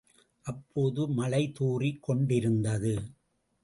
[0.41, 3.01] அப்போது, மழை துாறிக் கொண்டிருந்தது.